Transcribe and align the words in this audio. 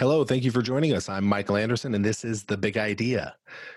Hello, 0.00 0.24
thank 0.24 0.42
you 0.44 0.50
for 0.50 0.62
joining 0.62 0.94
us. 0.94 1.10
I'm 1.10 1.26
Michael 1.26 1.58
Anderson, 1.58 1.94
and 1.94 2.02
this 2.02 2.24
is 2.24 2.44
The 2.44 2.56
Big 2.56 2.78
Idea. 2.78 3.36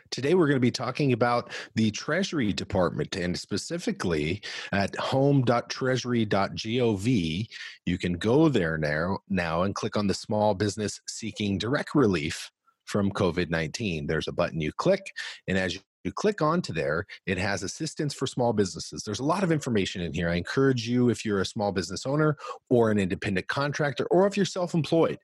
Today, 0.09 0.36
we're 0.36 0.47
going 0.47 0.55
to 0.55 0.61
be 0.61 0.71
talking 0.71 1.11
about 1.11 1.52
the 1.75 1.91
Treasury 1.91 2.54
Department 2.54 3.18
and 3.18 3.38
specifically 3.38 4.41
at 4.71 4.96
home.treasury.gov. 4.96 7.47
You 7.86 7.97
can 7.97 8.14
go 8.14 8.47
there 8.47 8.78
now, 8.78 9.18
now 9.28 9.64
and 9.64 9.75
click 9.75 9.97
on 9.97 10.07
the 10.07 10.14
Small 10.14 10.54
Business 10.54 11.01
Seeking 11.09 11.57
Direct 11.57 11.93
Relief 11.93 12.50
from 12.86 13.11
COVID 13.11 13.50
19. 13.50 14.07
There's 14.07 14.29
a 14.29 14.32
button 14.32 14.61
you 14.61 14.71
click, 14.71 15.11
and 15.50 15.57
as 15.57 15.74
you 15.74 15.82
you 16.05 16.14
click 16.14 16.42
onto 16.42 16.74
there, 16.74 17.05
it 17.25 17.37
has 17.37 17.64
assistance 17.64 18.14
for 18.14 18.28
small 18.28 18.51
businesses. 18.51 19.04
There's 19.04 19.21
a 19.21 19.25
lot 19.25 19.42
of 19.42 19.54
information 19.54 20.01
in 20.01 20.14
here. 20.14 20.29
I 20.29 20.36
encourage 20.36 20.86
you, 20.86 21.10
if 21.10 21.24
you're 21.24 21.39
a 21.39 21.46
small 21.46 21.71
business 21.71 22.05
owner 22.05 22.36
or 22.69 22.92
an 22.92 23.00
independent 23.00 23.47
contractor, 23.47 24.05
or 24.11 24.28
if 24.28 24.36
you're 24.36 24.46
self 24.46 24.74
employed, 24.74 25.18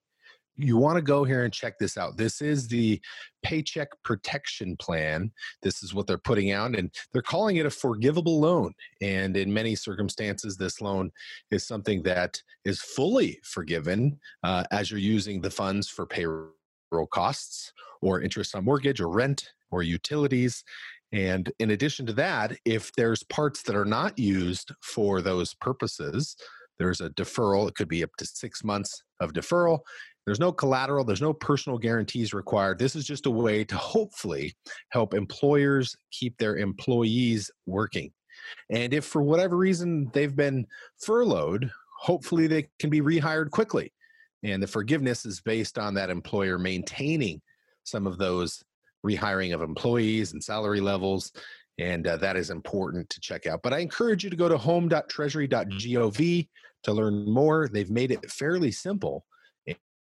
you 0.59 0.77
want 0.77 0.97
to 0.97 1.01
go 1.01 1.23
here 1.23 1.43
and 1.43 1.53
check 1.53 1.79
this 1.79 1.97
out. 1.97 2.17
This 2.17 2.41
is 2.41 2.67
the 2.67 3.01
Paycheck 3.43 3.89
Protection 4.03 4.75
Plan. 4.77 5.31
This 5.61 5.81
is 5.81 5.93
what 5.93 6.05
they're 6.05 6.17
putting 6.17 6.51
out, 6.51 6.75
and 6.75 6.91
they're 7.13 7.21
calling 7.21 7.57
it 7.57 7.65
a 7.65 7.69
forgivable 7.69 8.39
loan. 8.39 8.73
And 9.01 9.37
in 9.37 9.53
many 9.53 9.75
circumstances, 9.75 10.57
this 10.57 10.81
loan 10.81 11.11
is 11.49 11.65
something 11.65 12.03
that 12.03 12.41
is 12.65 12.81
fully 12.81 13.39
forgiven 13.43 14.19
uh, 14.43 14.65
as 14.71 14.91
you're 14.91 14.99
using 14.99 15.41
the 15.41 15.49
funds 15.49 15.87
for 15.87 16.05
payroll 16.05 17.07
costs 17.11 17.71
or 18.01 18.21
interest 18.21 18.55
on 18.55 18.65
mortgage 18.65 18.99
or 18.99 19.09
rent 19.09 19.53
or 19.71 19.81
utilities. 19.81 20.63
And 21.11 21.51
in 21.59 21.71
addition 21.71 22.05
to 22.07 22.13
that, 22.13 22.57
if 22.65 22.91
there's 22.93 23.23
parts 23.23 23.63
that 23.63 23.75
are 23.75 23.85
not 23.85 24.19
used 24.19 24.71
for 24.81 25.21
those 25.21 25.53
purposes, 25.55 26.35
there's 26.77 27.01
a 27.01 27.09
deferral. 27.09 27.67
It 27.67 27.75
could 27.75 27.87
be 27.89 28.03
up 28.03 28.11
to 28.17 28.25
six 28.25 28.63
months 28.63 29.03
of 29.19 29.33
deferral. 29.33 29.79
There's 30.29 30.39
no 30.39 30.51
collateral, 30.51 31.03
there's 31.03 31.23
no 31.23 31.33
personal 31.33 31.79
guarantees 31.79 32.35
required. 32.35 32.77
This 32.77 32.95
is 32.95 33.03
just 33.03 33.25
a 33.25 33.31
way 33.31 33.63
to 33.63 33.75
hopefully 33.75 34.53
help 34.89 35.15
employers 35.15 35.97
keep 36.11 36.37
their 36.37 36.57
employees 36.57 37.49
working. 37.65 38.11
And 38.69 38.93
if 38.93 39.05
for 39.05 39.23
whatever 39.23 39.57
reason 39.57 40.11
they've 40.13 40.35
been 40.35 40.67
furloughed, 40.99 41.71
hopefully 41.99 42.45
they 42.45 42.67
can 42.77 42.91
be 42.91 43.01
rehired 43.01 43.49
quickly. 43.49 43.91
And 44.43 44.61
the 44.61 44.67
forgiveness 44.67 45.25
is 45.25 45.41
based 45.41 45.79
on 45.79 45.95
that 45.95 46.11
employer 46.11 46.59
maintaining 46.59 47.41
some 47.83 48.05
of 48.05 48.19
those 48.19 48.63
rehiring 49.03 49.55
of 49.55 49.63
employees 49.63 50.33
and 50.33 50.43
salary 50.43 50.79
levels. 50.79 51.31
And 51.79 52.05
uh, 52.05 52.17
that 52.17 52.37
is 52.37 52.51
important 52.51 53.09
to 53.09 53.19
check 53.19 53.47
out. 53.47 53.63
But 53.63 53.73
I 53.73 53.79
encourage 53.79 54.23
you 54.23 54.29
to 54.29 54.35
go 54.35 54.47
to 54.47 54.59
home.treasury.gov 54.59 56.47
to 56.83 56.93
learn 56.93 57.25
more. 57.25 57.67
They've 57.67 57.89
made 57.89 58.11
it 58.11 58.29
fairly 58.29 58.71
simple 58.71 59.25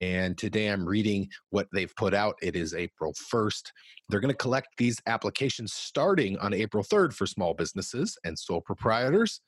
and 0.00 0.36
today 0.38 0.68
I'm 0.68 0.86
reading 0.86 1.28
what 1.50 1.68
they've 1.72 1.94
put 1.96 2.14
out. 2.14 2.36
It 2.42 2.56
is 2.56 2.74
April 2.74 3.12
1st. 3.32 3.70
They're 4.08 4.20
going 4.20 4.32
to 4.32 4.36
collect 4.36 4.68
these 4.78 5.00
applications 5.06 5.72
starting 5.72 6.38
on 6.38 6.54
April 6.54 6.82
3rd 6.82 7.12
for 7.12 7.26
small 7.26 7.54
businesses 7.54 8.16
and 8.24 8.38
sole 8.38 8.60
proprietors, 8.60 9.40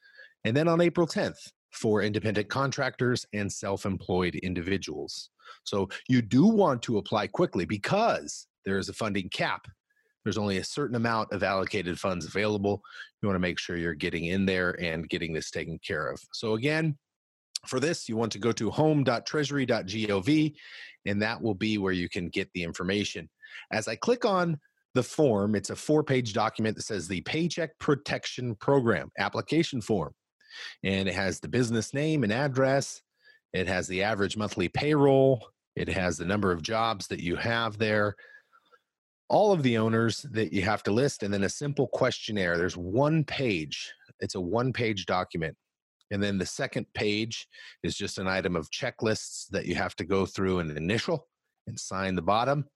and 0.44 0.56
then 0.56 0.68
on 0.68 0.80
April 0.80 1.06
10th 1.06 1.50
for 1.72 2.02
independent 2.02 2.48
contractors 2.48 3.24
and 3.32 3.50
self 3.50 3.86
employed 3.86 4.34
individuals. 4.36 5.30
So 5.64 5.88
you 6.08 6.22
do 6.22 6.46
want 6.46 6.82
to 6.82 6.98
apply 6.98 7.28
quickly 7.28 7.64
because 7.64 8.46
there 8.64 8.78
is 8.78 8.88
a 8.88 8.94
funding 8.94 9.28
cap. 9.30 9.66
There's 10.24 10.38
only 10.38 10.58
a 10.58 10.64
certain 10.64 10.94
amount 10.94 11.32
of 11.32 11.42
allocated 11.42 11.98
funds 11.98 12.26
available. 12.26 12.80
You 13.20 13.28
want 13.28 13.36
to 13.36 13.40
make 13.40 13.58
sure 13.58 13.76
you're 13.76 13.94
getting 13.94 14.26
in 14.26 14.46
there 14.46 14.80
and 14.80 15.08
getting 15.08 15.32
this 15.32 15.50
taken 15.50 15.80
care 15.84 16.08
of. 16.08 16.20
So, 16.32 16.54
again, 16.54 16.96
for 17.66 17.80
this, 17.80 18.08
you 18.08 18.16
want 18.16 18.32
to 18.32 18.38
go 18.38 18.52
to 18.52 18.70
home.treasury.gov, 18.70 20.54
and 21.06 21.22
that 21.22 21.40
will 21.40 21.54
be 21.54 21.78
where 21.78 21.92
you 21.92 22.08
can 22.08 22.28
get 22.28 22.48
the 22.54 22.62
information. 22.62 23.28
As 23.72 23.88
I 23.88 23.96
click 23.96 24.24
on 24.24 24.58
the 24.94 25.02
form, 25.02 25.54
it's 25.54 25.70
a 25.70 25.76
four 25.76 26.02
page 26.02 26.32
document 26.32 26.76
that 26.76 26.82
says 26.82 27.08
the 27.08 27.20
Paycheck 27.22 27.78
Protection 27.78 28.54
Program 28.56 29.10
application 29.18 29.80
form. 29.80 30.12
And 30.84 31.08
it 31.08 31.14
has 31.14 31.40
the 31.40 31.48
business 31.48 31.94
name 31.94 32.24
and 32.24 32.32
address, 32.32 33.00
it 33.52 33.66
has 33.68 33.86
the 33.88 34.02
average 34.02 34.36
monthly 34.36 34.68
payroll, 34.68 35.46
it 35.76 35.88
has 35.88 36.18
the 36.18 36.26
number 36.26 36.52
of 36.52 36.62
jobs 36.62 37.06
that 37.08 37.20
you 37.20 37.36
have 37.36 37.78
there, 37.78 38.14
all 39.28 39.52
of 39.52 39.62
the 39.62 39.78
owners 39.78 40.26
that 40.32 40.52
you 40.52 40.62
have 40.62 40.82
to 40.82 40.92
list, 40.92 41.22
and 41.22 41.32
then 41.32 41.44
a 41.44 41.48
simple 41.48 41.86
questionnaire. 41.88 42.58
There's 42.58 42.76
one 42.76 43.24
page, 43.24 43.90
it's 44.20 44.34
a 44.34 44.40
one 44.40 44.72
page 44.74 45.06
document. 45.06 45.56
And 46.12 46.22
then 46.22 46.36
the 46.36 46.46
second 46.46 46.86
page 46.94 47.48
is 47.82 47.96
just 47.96 48.18
an 48.18 48.28
item 48.28 48.54
of 48.54 48.70
checklists 48.70 49.48
that 49.48 49.64
you 49.64 49.74
have 49.74 49.96
to 49.96 50.04
go 50.04 50.26
through 50.26 50.58
and 50.58 50.76
initial 50.76 51.26
and 51.66 51.80
sign 51.80 52.14
the 52.14 52.22
bottom, 52.22 52.66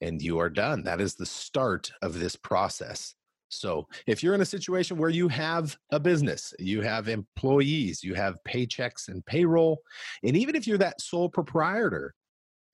and 0.00 0.22
you 0.22 0.38
are 0.38 0.48
done. 0.48 0.84
That 0.84 1.00
is 1.00 1.16
the 1.16 1.26
start 1.26 1.90
of 2.02 2.18
this 2.18 2.36
process. 2.36 3.14
So, 3.50 3.88
if 4.06 4.22
you're 4.22 4.34
in 4.34 4.42
a 4.42 4.46
situation 4.46 4.96
where 4.96 5.10
you 5.10 5.26
have 5.28 5.76
a 5.90 5.98
business, 5.98 6.54
you 6.58 6.82
have 6.82 7.08
employees, 7.08 8.04
you 8.04 8.14
have 8.14 8.36
paychecks 8.46 9.08
and 9.08 9.24
payroll, 9.26 9.78
and 10.22 10.36
even 10.36 10.54
if 10.54 10.66
you're 10.66 10.78
that 10.78 11.00
sole 11.00 11.30
proprietor, 11.30 12.14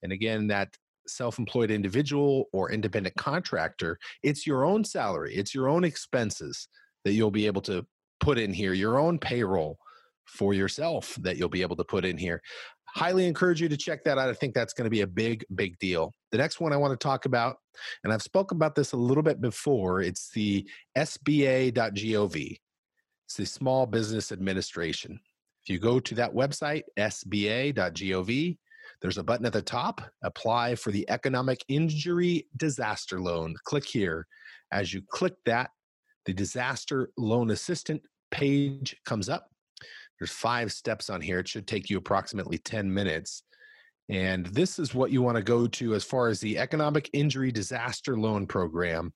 and 0.03 0.11
again, 0.11 0.47
that 0.47 0.75
self 1.07 1.39
employed 1.39 1.71
individual 1.71 2.49
or 2.53 2.71
independent 2.71 3.15
contractor, 3.15 3.97
it's 4.21 4.45
your 4.45 4.65
own 4.65 4.83
salary, 4.83 5.33
it's 5.33 5.55
your 5.55 5.69
own 5.69 5.83
expenses 5.83 6.67
that 7.05 7.13
you'll 7.13 7.31
be 7.31 7.47
able 7.47 7.61
to 7.61 7.85
put 8.19 8.37
in 8.37 8.53
here, 8.53 8.73
your 8.73 8.99
own 8.99 9.17
payroll, 9.17 9.77
for 10.25 10.53
yourself 10.53 11.15
that 11.21 11.37
you'll 11.37 11.49
be 11.49 11.61
able 11.61 11.75
to 11.75 11.83
put 11.83 12.05
in 12.05 12.17
here. 12.17 12.41
Highly 12.95 13.27
encourage 13.27 13.61
you 13.61 13.69
to 13.69 13.77
check 13.77 14.03
that 14.05 14.17
out. 14.17 14.29
I 14.29 14.33
think 14.33 14.53
that's 14.53 14.73
going 14.73 14.85
to 14.85 14.89
be 14.89 15.01
a 15.01 15.07
big, 15.07 15.45
big 15.55 15.77
deal. 15.79 16.13
The 16.31 16.37
next 16.37 16.59
one 16.59 16.71
I 16.73 16.77
want 16.77 16.97
to 16.97 17.03
talk 17.03 17.25
about, 17.25 17.57
and 18.03 18.13
I've 18.13 18.21
spoken 18.21 18.57
about 18.57 18.75
this 18.75 18.93
a 18.93 18.97
little 18.97 19.23
bit 19.23 19.41
before, 19.41 20.01
it's 20.01 20.29
the 20.31 20.67
SBA.gov. 20.97 22.59
It's 23.25 23.37
the 23.37 23.45
Small 23.45 23.85
Business 23.85 24.31
Administration. 24.31 25.19
If 25.63 25.69
you 25.69 25.79
go 25.79 25.99
to 25.99 26.15
that 26.15 26.33
website, 26.33 26.83
SBA.gov, 26.97 28.57
there's 29.01 29.17
a 29.17 29.23
button 29.23 29.45
at 29.45 29.53
the 29.53 29.61
top, 29.61 30.01
apply 30.23 30.75
for 30.75 30.91
the 30.91 31.09
Economic 31.09 31.65
Injury 31.67 32.47
Disaster 32.55 33.19
Loan. 33.19 33.55
Click 33.65 33.85
here. 33.85 34.27
As 34.71 34.93
you 34.93 35.01
click 35.09 35.33
that, 35.45 35.71
the 36.25 36.33
Disaster 36.33 37.09
Loan 37.17 37.51
Assistant 37.51 38.01
page 38.31 38.95
comes 39.05 39.27
up. 39.27 39.49
There's 40.19 40.31
five 40.31 40.71
steps 40.71 41.09
on 41.09 41.21
here. 41.21 41.39
It 41.39 41.47
should 41.47 41.67
take 41.67 41.89
you 41.89 41.97
approximately 41.97 42.57
10 42.57 42.93
minutes. 42.93 43.43
And 44.09 44.45
this 44.47 44.77
is 44.77 44.93
what 44.93 45.11
you 45.11 45.21
want 45.21 45.37
to 45.37 45.43
go 45.43 45.67
to 45.67 45.95
as 45.95 46.03
far 46.03 46.27
as 46.27 46.39
the 46.39 46.57
Economic 46.57 47.09
Injury 47.13 47.51
Disaster 47.51 48.17
Loan 48.17 48.45
Program. 48.45 49.13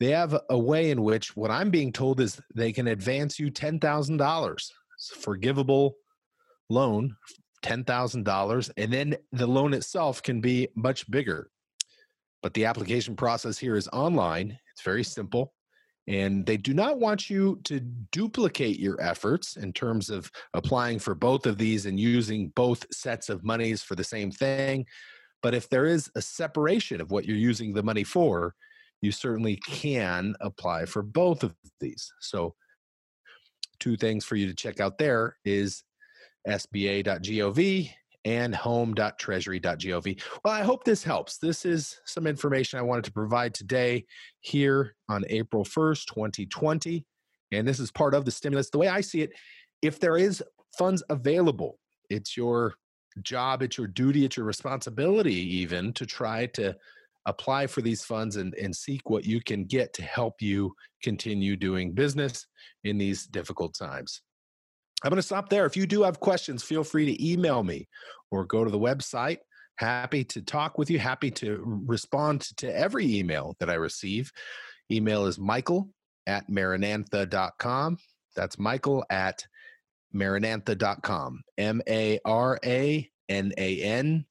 They 0.00 0.10
have 0.10 0.38
a 0.50 0.58
way 0.58 0.90
in 0.90 1.02
which 1.02 1.36
what 1.36 1.50
I'm 1.50 1.70
being 1.70 1.92
told 1.92 2.20
is 2.20 2.40
they 2.54 2.72
can 2.72 2.88
advance 2.88 3.38
you 3.38 3.50
$10,000. 3.50 4.52
It's 4.52 5.10
forgivable 5.16 5.96
loan, 6.68 7.16
$10,000. 7.64 8.70
And 8.76 8.92
then 8.92 9.16
the 9.32 9.46
loan 9.46 9.72
itself 9.72 10.22
can 10.22 10.40
be 10.40 10.68
much 10.76 11.10
bigger. 11.10 11.48
But 12.42 12.52
the 12.52 12.66
application 12.66 13.16
process 13.16 13.56
here 13.56 13.76
is 13.76 13.88
online, 13.88 14.58
it's 14.72 14.82
very 14.82 15.04
simple. 15.04 15.54
And 16.06 16.44
they 16.44 16.58
do 16.58 16.74
not 16.74 16.98
want 16.98 17.30
you 17.30 17.60
to 17.64 17.80
duplicate 17.80 18.78
your 18.78 19.00
efforts 19.00 19.56
in 19.56 19.72
terms 19.72 20.10
of 20.10 20.30
applying 20.52 20.98
for 20.98 21.14
both 21.14 21.46
of 21.46 21.56
these 21.56 21.86
and 21.86 21.98
using 21.98 22.48
both 22.54 22.86
sets 22.92 23.30
of 23.30 23.42
monies 23.42 23.82
for 23.82 23.94
the 23.94 24.04
same 24.04 24.30
thing. 24.30 24.84
But 25.42 25.54
if 25.54 25.68
there 25.68 25.86
is 25.86 26.10
a 26.14 26.22
separation 26.22 27.00
of 27.00 27.10
what 27.10 27.24
you're 27.24 27.36
using 27.36 27.72
the 27.72 27.82
money 27.82 28.04
for, 28.04 28.54
you 29.00 29.12
certainly 29.12 29.56
can 29.66 30.34
apply 30.40 30.86
for 30.86 31.02
both 31.02 31.42
of 31.42 31.54
these. 31.80 32.12
So, 32.20 32.54
two 33.80 33.96
things 33.96 34.24
for 34.24 34.36
you 34.36 34.46
to 34.46 34.54
check 34.54 34.80
out 34.80 34.98
there 34.98 35.36
is 35.44 35.82
sba.gov 36.46 37.90
and 38.24 38.54
home.treasury.gov. 38.54 40.22
Well, 40.44 40.54
I 40.54 40.62
hope 40.62 40.84
this 40.84 41.04
helps. 41.04 41.38
This 41.38 41.64
is 41.64 42.00
some 42.04 42.26
information 42.26 42.78
I 42.78 42.82
wanted 42.82 43.04
to 43.04 43.12
provide 43.12 43.54
today 43.54 44.06
here 44.40 44.94
on 45.08 45.24
April 45.28 45.64
1st, 45.64 46.06
2020. 46.06 47.04
And 47.52 47.68
this 47.68 47.78
is 47.78 47.90
part 47.90 48.14
of 48.14 48.24
the 48.24 48.30
stimulus. 48.30 48.70
The 48.70 48.78
way 48.78 48.88
I 48.88 49.00
see 49.00 49.22
it, 49.22 49.30
if 49.82 50.00
there 50.00 50.16
is 50.16 50.42
funds 50.76 51.02
available, 51.10 51.78
it's 52.10 52.36
your 52.36 52.74
job, 53.22 53.62
it's 53.62 53.78
your 53.78 53.86
duty, 53.86 54.24
it's 54.24 54.36
your 54.36 54.46
responsibility, 54.46 55.34
even 55.58 55.92
to 55.92 56.06
try 56.06 56.46
to 56.46 56.74
apply 57.26 57.66
for 57.66 57.80
these 57.80 58.04
funds 58.04 58.36
and, 58.36 58.54
and 58.54 58.74
seek 58.74 59.08
what 59.08 59.24
you 59.24 59.40
can 59.40 59.64
get 59.64 59.92
to 59.94 60.02
help 60.02 60.42
you 60.42 60.74
continue 61.02 61.56
doing 61.56 61.92
business 61.92 62.46
in 62.84 62.98
these 62.98 63.26
difficult 63.26 63.74
times. 63.74 64.22
I'm 65.04 65.10
going 65.10 65.16
to 65.16 65.22
stop 65.22 65.50
there. 65.50 65.66
If 65.66 65.76
you 65.76 65.86
do 65.86 66.02
have 66.02 66.18
questions, 66.18 66.62
feel 66.62 66.82
free 66.82 67.04
to 67.04 67.32
email 67.32 67.62
me 67.62 67.88
or 68.30 68.46
go 68.46 68.64
to 68.64 68.70
the 68.70 68.78
website. 68.78 69.38
Happy 69.76 70.24
to 70.24 70.40
talk 70.40 70.78
with 70.78 70.88
you. 70.88 70.98
Happy 70.98 71.30
to 71.32 71.62
respond 71.86 72.40
to 72.56 72.74
every 72.74 73.18
email 73.18 73.54
that 73.60 73.68
I 73.68 73.74
receive. 73.74 74.32
Email 74.90 75.26
is 75.26 75.38
michael 75.38 75.90
at 76.26 76.48
maranantha.com. 76.48 77.98
That's 78.34 78.58
michael 78.58 79.04
at 79.10 79.44
maranantha.com. 80.14 81.42
M 81.58 81.82
A 81.86 82.18
R 82.24 82.58
A 82.64 83.10
N 83.28 83.52
A 83.58 83.82
N 83.82 84.24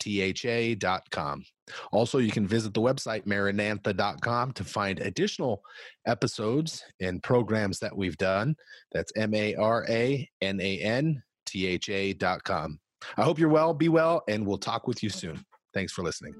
tha.com. 0.00 1.44
Also, 1.92 2.18
you 2.18 2.30
can 2.30 2.46
visit 2.46 2.74
the 2.74 2.80
website 2.80 3.26
maranantha.com 3.26 4.52
to 4.52 4.64
find 4.64 5.00
additional 5.00 5.62
episodes 6.06 6.82
and 7.00 7.22
programs 7.22 7.78
that 7.80 7.96
we've 7.96 8.16
done. 8.16 8.54
That's 8.92 9.12
M 9.16 9.34
A 9.34 9.54
R 9.56 9.84
A 9.88 10.28
N 10.40 10.60
A 10.60 10.78
N 10.78 11.22
T 11.46 11.66
H 11.66 11.88
A.com. 11.88 12.78
I 13.16 13.22
hope 13.22 13.38
you're 13.38 13.48
well, 13.48 13.74
be 13.74 13.88
well, 13.88 14.22
and 14.28 14.46
we'll 14.46 14.58
talk 14.58 14.86
with 14.86 15.02
you 15.02 15.10
soon. 15.10 15.44
Thanks 15.74 15.92
for 15.92 16.02
listening. 16.02 16.34